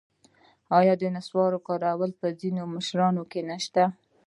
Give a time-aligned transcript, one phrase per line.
[0.79, 3.83] آیا د نصوارو کارول په ځینو مشرانو کې نشته؟